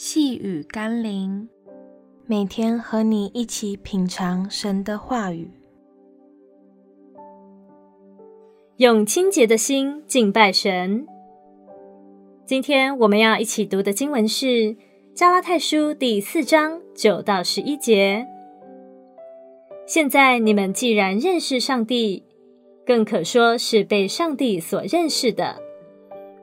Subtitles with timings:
[0.00, 1.48] 细雨甘霖，
[2.24, 5.50] 每天和你一起品尝神的话语，
[8.76, 11.04] 用清洁的心敬拜神。
[12.46, 14.46] 今天我们要一起读的经文是
[15.14, 18.24] 《加拉太书》第四章九到十一节。
[19.84, 22.22] 现在你们既然认识上帝，
[22.86, 25.60] 更可说是被上帝所认识的，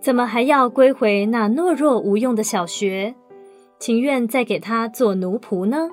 [0.00, 3.16] 怎么还要归回那懦弱无用的小学？
[3.80, 5.88] 情愿再给他做奴仆呢？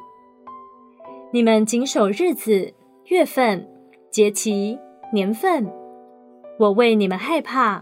[1.31, 2.73] 你们谨守日子、
[3.05, 3.65] 月份、
[4.11, 4.77] 节期、
[5.13, 5.65] 年份。
[6.59, 7.81] 我为你们害怕，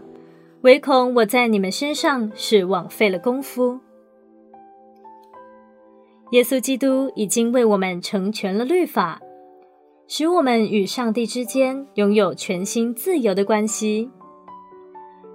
[0.60, 3.80] 唯恐我在你们身上是枉费了功夫。
[6.30, 9.20] 耶稣基督已经为我们成全了律法，
[10.06, 14.08] 使我们与上帝之间拥有全新自由的关系。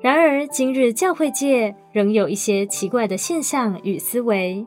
[0.01, 4.65] 然而，今日教会界仍有一些奇怪的现象与思维，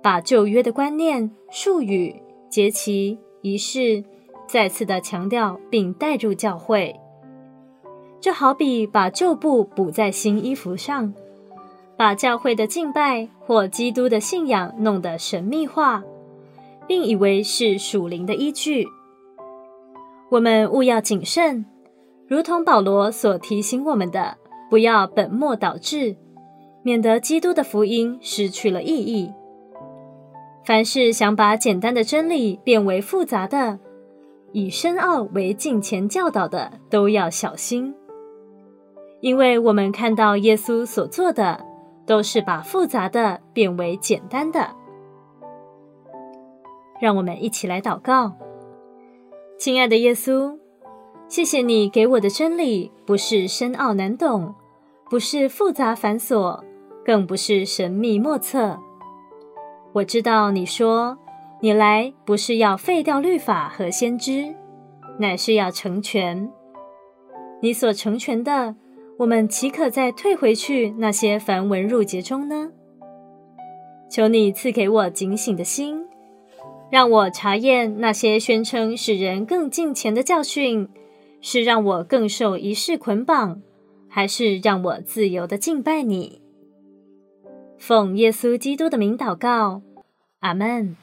[0.00, 2.14] 把旧约的观念、术语、
[2.48, 4.04] 节期、仪式
[4.46, 6.94] 再次的强调并带入教会。
[8.20, 11.12] 就好比把旧布补在新衣服上，
[11.96, 16.04] 把教会的敬拜或基督的信仰弄得神秘化，
[16.86, 18.86] 并以为是属灵的依据。
[20.30, 21.66] 我们务要谨慎，
[22.28, 24.38] 如同保罗所提醒我们的。
[24.72, 26.16] 不要本末倒置，
[26.82, 29.30] 免得基督的福音失去了意义。
[30.64, 33.78] 凡是想把简单的真理变为复杂的，
[34.52, 37.94] 以深奥为敬虔教导的，都要小心。
[39.20, 41.66] 因为我们看到耶稣所做的，
[42.06, 44.70] 都是把复杂的变为简单的。
[46.98, 48.32] 让我们一起来祷告：
[49.58, 50.56] 亲爱的耶稣，
[51.28, 54.54] 谢谢你给我的真理，不是深奥难懂。
[55.12, 56.58] 不是复杂繁琐，
[57.04, 58.80] 更不是神秘莫测。
[59.92, 61.18] 我知道你说
[61.60, 64.54] 你来不是要废掉律法和先知，
[65.18, 66.50] 乃是要成全。
[67.60, 68.74] 你所成全的，
[69.18, 72.70] 我们岂可再退回去那些繁文缛节中呢？
[74.10, 76.06] 求你赐给我警醒的心，
[76.90, 80.88] 让我查验那些宣称使人更敬虔的教训，
[81.42, 83.60] 是让我更受仪式捆绑。
[84.14, 86.42] 还是让我自由的敬拜你，
[87.78, 89.80] 奉耶稣基督的名祷告，
[90.40, 90.94] 阿门。